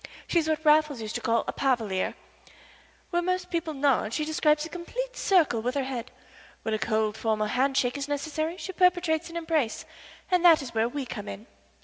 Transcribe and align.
She 0.25 0.39
is 0.39 0.49
what 0.49 0.65
Raffles 0.65 0.99
used 0.99 1.13
to 1.13 1.21
call 1.21 1.43
a 1.47 1.53
palaverer. 1.53 2.15
Where 3.11 3.21
most 3.21 3.51
people 3.51 3.75
nod 3.75 4.15
she 4.15 4.25
describes 4.25 4.65
a 4.65 4.69
complete 4.69 5.15
circle 5.15 5.61
with 5.61 5.75
her 5.75 5.83
head. 5.83 6.09
When 6.63 6.73
a 6.73 6.79
cold, 6.79 7.15
formal 7.15 7.45
handshake 7.45 7.99
is 7.99 8.07
necessary 8.07 8.57
she 8.57 8.71
perpetrates 8.71 9.29
an 9.29 9.37
embrace, 9.37 9.85
and 10.31 10.43
that 10.43 10.63
is 10.63 10.73
where 10.73 10.89
we 10.89 11.05
come 11.05 11.27
in. 11.27 11.45